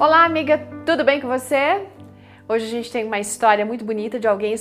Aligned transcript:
Olá, 0.00 0.24
amiga, 0.24 0.56
tudo 0.86 1.04
bem 1.04 1.20
com 1.20 1.28
você? 1.28 1.86
Hoje 2.48 2.64
a 2.64 2.68
gente 2.70 2.90
tem 2.90 3.04
uma 3.04 3.20
história 3.20 3.66
muito 3.66 3.84
bonita 3.84 4.18
de 4.18 4.26
alguém 4.26 4.54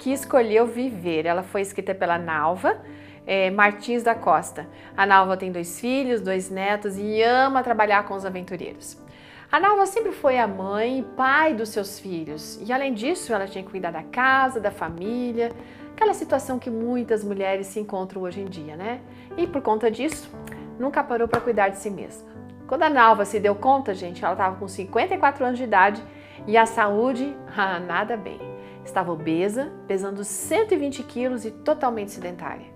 que 0.00 0.12
escolheu 0.12 0.66
viver. 0.66 1.26
Ela 1.26 1.44
foi 1.44 1.60
escrita 1.60 1.94
pela 1.94 2.18
Nalva 2.18 2.76
é, 3.24 3.52
Martins 3.52 4.02
da 4.02 4.16
Costa. 4.16 4.66
A 4.96 5.06
Nalva 5.06 5.36
tem 5.36 5.52
dois 5.52 5.78
filhos, 5.78 6.20
dois 6.20 6.50
netos 6.50 6.98
e 6.98 7.22
ama 7.22 7.62
trabalhar 7.62 8.02
com 8.02 8.14
os 8.14 8.26
aventureiros. 8.26 9.00
A 9.52 9.60
Nalva 9.60 9.86
sempre 9.86 10.10
foi 10.10 10.40
a 10.40 10.48
mãe 10.48 10.98
e 10.98 11.02
pai 11.04 11.54
dos 11.54 11.68
seus 11.68 12.00
filhos 12.00 12.58
e, 12.60 12.72
além 12.72 12.92
disso, 12.92 13.32
ela 13.32 13.46
tinha 13.46 13.62
que 13.62 13.70
cuidar 13.70 13.92
da 13.92 14.02
casa, 14.02 14.58
da 14.58 14.72
família, 14.72 15.52
aquela 15.92 16.14
situação 16.14 16.58
que 16.58 16.68
muitas 16.68 17.22
mulheres 17.22 17.68
se 17.68 17.78
encontram 17.78 18.22
hoje 18.22 18.40
em 18.40 18.46
dia, 18.46 18.74
né? 18.74 19.00
E 19.36 19.46
por 19.46 19.62
conta 19.62 19.88
disso, 19.88 20.28
nunca 20.80 21.04
parou 21.04 21.28
para 21.28 21.40
cuidar 21.40 21.68
de 21.68 21.78
si 21.78 21.90
mesma. 21.90 22.39
Quando 22.70 22.84
a 22.84 22.88
Nalva 22.88 23.24
se 23.24 23.40
deu 23.40 23.56
conta, 23.56 23.92
gente, 23.92 24.24
ela 24.24 24.34
estava 24.34 24.54
com 24.54 24.68
54 24.68 25.44
anos 25.44 25.58
de 25.58 25.64
idade 25.64 26.00
e 26.46 26.56
a 26.56 26.64
saúde, 26.64 27.36
ah, 27.56 27.80
nada 27.80 28.16
bem. 28.16 28.38
Estava 28.84 29.10
obesa, 29.10 29.72
pesando 29.88 30.22
120 30.22 31.02
quilos 31.02 31.44
e 31.44 31.50
totalmente 31.50 32.12
sedentária. 32.12 32.66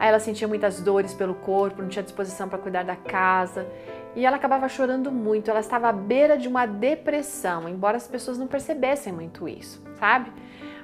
Aí 0.00 0.08
ela 0.08 0.18
sentia 0.18 0.48
muitas 0.48 0.80
dores 0.80 1.12
pelo 1.12 1.34
corpo, 1.34 1.82
não 1.82 1.90
tinha 1.90 2.02
disposição 2.02 2.48
para 2.48 2.58
cuidar 2.58 2.84
da 2.84 2.96
casa 2.96 3.68
e 4.16 4.24
ela 4.24 4.36
acabava 4.36 4.66
chorando 4.66 5.12
muito. 5.12 5.50
Ela 5.50 5.60
estava 5.60 5.90
à 5.90 5.92
beira 5.92 6.38
de 6.38 6.48
uma 6.48 6.64
depressão, 6.64 7.68
embora 7.68 7.98
as 7.98 8.08
pessoas 8.08 8.38
não 8.38 8.46
percebessem 8.46 9.12
muito 9.12 9.46
isso, 9.46 9.84
sabe? 10.00 10.32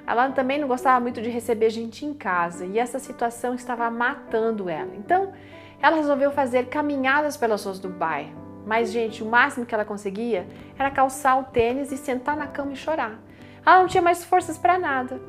Ela 0.05 0.29
também 0.29 0.59
não 0.59 0.67
gostava 0.67 0.99
muito 0.99 1.19
de 1.19 1.31
receber 1.31 1.71
gente 1.71 2.05
em 2.05 2.13
casa 2.13 2.63
e 2.63 2.77
essa 2.77 2.99
situação 2.99 3.55
estava 3.55 3.89
matando 3.89 4.69
ela. 4.69 4.91
Então, 4.95 5.33
ela 5.81 5.95
resolveu 5.95 6.31
fazer 6.31 6.67
caminhadas 6.67 7.37
pelas 7.37 7.63
ruas 7.63 7.79
do 7.79 7.89
bairro. 7.89 8.45
Mas, 8.65 8.91
gente, 8.91 9.23
o 9.23 9.25
máximo 9.25 9.65
que 9.65 9.75
ela 9.75 9.85
conseguia 9.85 10.47
era 10.77 10.89
calçar 10.89 11.39
o 11.39 11.43
tênis 11.43 11.91
e 11.91 11.97
sentar 11.97 12.35
na 12.35 12.47
cama 12.47 12.73
e 12.73 12.75
chorar. 12.75 13.19
Ela 13.65 13.79
não 13.79 13.87
tinha 13.87 14.01
mais 14.01 14.23
forças 14.23 14.57
para 14.57 14.79
nada. 14.79 15.19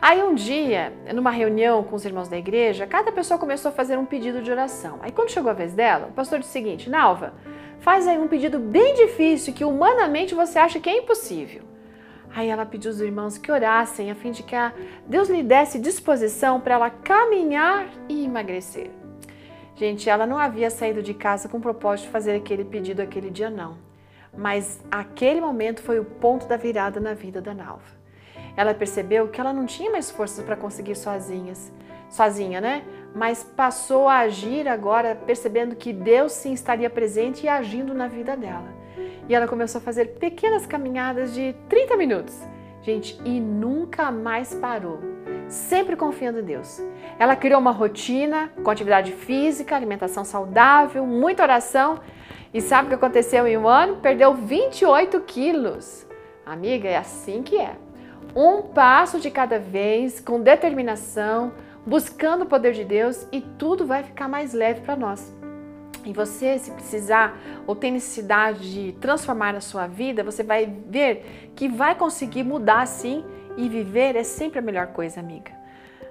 Aí 0.00 0.22
um 0.22 0.34
dia, 0.34 0.92
numa 1.14 1.30
reunião 1.30 1.82
com 1.82 1.96
os 1.96 2.04
irmãos 2.04 2.28
da 2.28 2.38
igreja, 2.38 2.86
cada 2.86 3.10
pessoa 3.10 3.38
começou 3.38 3.70
a 3.70 3.72
fazer 3.72 3.98
um 3.98 4.04
pedido 4.04 4.40
de 4.40 4.50
oração. 4.50 4.98
Aí 5.02 5.10
quando 5.10 5.30
chegou 5.30 5.50
a 5.50 5.54
vez 5.54 5.72
dela, 5.72 6.08
o 6.08 6.12
pastor 6.12 6.38
disse 6.38 6.50
o 6.50 6.52
seguinte: 6.52 6.88
Nalva, 6.88 7.34
faz 7.80 8.06
aí 8.06 8.16
um 8.16 8.28
pedido 8.28 8.58
bem 8.58 8.94
difícil 8.94 9.52
que 9.52 9.64
humanamente 9.64 10.34
você 10.34 10.58
acha 10.58 10.78
que 10.78 10.88
é 10.88 10.98
impossível. 10.98 11.62
Aí 12.34 12.48
ela 12.48 12.64
pediu 12.64 12.90
aos 12.90 13.00
irmãos 13.00 13.38
que 13.38 13.50
orassem 13.50 14.10
a 14.10 14.14
fim 14.14 14.30
de 14.30 14.42
que 14.42 14.54
Deus 15.06 15.28
lhe 15.28 15.42
desse 15.42 15.78
disposição 15.78 16.60
para 16.60 16.74
ela 16.74 16.90
caminhar 16.90 17.88
e 18.08 18.24
emagrecer. 18.24 18.90
Gente, 19.78 20.10
ela 20.10 20.26
não 20.26 20.36
havia 20.36 20.70
saído 20.70 21.00
de 21.00 21.14
casa 21.14 21.48
com 21.48 21.58
o 21.58 21.60
propósito 21.60 22.06
de 22.06 22.10
fazer 22.10 22.34
aquele 22.34 22.64
pedido 22.64 23.00
aquele 23.00 23.30
dia, 23.30 23.48
não. 23.48 23.78
Mas 24.36 24.82
aquele 24.90 25.40
momento 25.40 25.80
foi 25.80 26.00
o 26.00 26.04
ponto 26.04 26.48
da 26.48 26.56
virada 26.56 26.98
na 26.98 27.14
vida 27.14 27.40
da 27.40 27.54
Nalva. 27.54 27.96
Ela 28.56 28.74
percebeu 28.74 29.28
que 29.28 29.40
ela 29.40 29.52
não 29.52 29.66
tinha 29.66 29.88
mais 29.88 30.10
forças 30.10 30.44
para 30.44 30.56
conseguir 30.56 30.96
sozinhas, 30.96 31.72
sozinha, 32.10 32.60
né? 32.60 32.84
Mas 33.14 33.44
passou 33.44 34.08
a 34.08 34.18
agir 34.18 34.66
agora, 34.66 35.14
percebendo 35.14 35.76
que 35.76 35.92
Deus 35.92 36.32
sim 36.32 36.52
estaria 36.52 36.90
presente 36.90 37.46
e 37.46 37.48
agindo 37.48 37.94
na 37.94 38.08
vida 38.08 38.36
dela. 38.36 38.74
E 39.28 39.34
ela 39.34 39.46
começou 39.46 39.78
a 39.80 39.82
fazer 39.82 40.06
pequenas 40.18 40.66
caminhadas 40.66 41.32
de 41.32 41.54
30 41.68 41.96
minutos. 41.96 42.36
Gente, 42.82 43.20
e 43.24 43.40
nunca 43.40 44.10
mais 44.10 44.54
parou 44.54 45.18
sempre 45.48 45.96
confiando 45.96 46.40
em 46.40 46.44
Deus. 46.44 46.80
Ela 47.18 47.34
criou 47.34 47.60
uma 47.60 47.70
rotina 47.70 48.52
com 48.62 48.70
atividade 48.70 49.12
física, 49.12 49.74
alimentação 49.74 50.24
saudável, 50.24 51.06
muita 51.06 51.42
oração. 51.42 52.00
E 52.52 52.60
sabe 52.60 52.86
o 52.86 52.88
que 52.90 52.94
aconteceu 52.94 53.46
em 53.46 53.56
um 53.56 53.66
ano? 53.66 53.96
Perdeu 53.96 54.34
28 54.34 55.20
quilos. 55.22 56.06
Amiga, 56.44 56.88
é 56.88 56.96
assim 56.96 57.42
que 57.42 57.58
é. 57.58 57.76
Um 58.34 58.62
passo 58.62 59.18
de 59.18 59.30
cada 59.30 59.58
vez, 59.58 60.20
com 60.20 60.40
determinação, 60.40 61.52
buscando 61.84 62.42
o 62.42 62.46
poder 62.46 62.72
de 62.72 62.84
Deus 62.84 63.26
e 63.32 63.40
tudo 63.40 63.86
vai 63.86 64.02
ficar 64.02 64.28
mais 64.28 64.52
leve 64.52 64.82
para 64.82 64.96
nós. 64.96 65.37
E 66.04 66.12
você, 66.12 66.58
se 66.58 66.70
precisar 66.70 67.38
ou 67.66 67.74
tem 67.76 67.92
necessidade 67.92 68.72
de 68.72 68.92
transformar 68.92 69.54
a 69.54 69.60
sua 69.60 69.86
vida, 69.86 70.24
você 70.24 70.42
vai 70.42 70.66
ver 70.66 71.52
que 71.54 71.68
vai 71.68 71.94
conseguir 71.94 72.44
mudar 72.44 72.86
sim 72.86 73.24
e 73.56 73.68
viver 73.68 74.16
é 74.16 74.22
sempre 74.22 74.58
a 74.58 74.62
melhor 74.62 74.88
coisa, 74.88 75.20
amiga. 75.20 75.52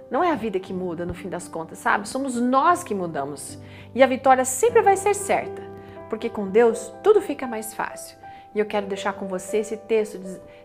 Não 0.10 0.24
é 0.24 0.32
a 0.32 0.36
vida 0.36 0.60
que 0.60 0.74
muda 0.74 1.06
no 1.06 1.14
fim 1.14 1.30
das 1.30 1.48
contas, 1.48 1.80
sabe? 1.80 2.08
Somos 2.08 2.40
nós 2.40 2.84
que 2.84 2.96
mudamos. 2.96 3.60
E 3.94 4.02
a 4.02 4.08
vitória 4.08 4.46
sempre 4.46 4.82
vai 4.82 4.96
ser 4.96 5.14
certa, 5.14 5.62
porque 6.10 6.30
com 6.30 6.48
Deus 6.48 6.94
tudo 7.04 7.22
fica 7.22 7.46
mais 7.46 7.74
fácil. 7.74 8.18
E 8.56 8.60
eu 8.60 8.66
quero 8.66 8.88
deixar 8.88 9.14
com 9.14 9.28
você 9.28 9.58
esse 9.58 9.78
texto 9.78 10.20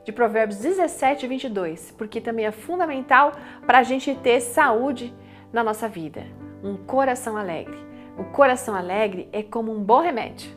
de 0.04 0.12
Provérbios 0.12 0.60
17, 0.60 1.26
22, 1.26 1.90
porque 1.92 2.20
também 2.20 2.46
é 2.46 2.52
fundamental 2.52 3.32
para 3.66 3.78
a 3.78 3.82
gente 3.82 4.14
ter 4.14 4.40
saúde 4.40 5.12
na 5.52 5.62
nossa 5.62 5.88
vida. 5.88 6.24
Um 6.62 6.76
coração 6.76 7.36
alegre. 7.36 7.91
O 8.16 8.24
coração 8.24 8.74
alegre 8.74 9.28
é 9.32 9.42
como 9.42 9.72
um 9.72 9.82
bom 9.82 10.00
remédio. 10.00 10.50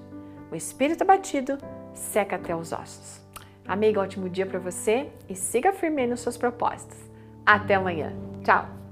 O 0.52 0.56
espírito 0.56 1.04
abatido 1.04 1.58
seca 1.94 2.36
até 2.36 2.56
os 2.56 2.72
ossos. 2.72 3.22
Amiga, 3.68 4.02
ótimo 4.02 4.30
dia 4.30 4.46
para 4.46 4.60
você 4.60 5.10
e 5.30 5.36
siga 5.36 5.74
firme 5.74 6.06
nos 6.06 6.20
seus 6.20 6.38
propósitos. 6.38 6.98
Até 7.46 7.76
amanhã. 7.76 8.14
Tchau! 8.44 8.85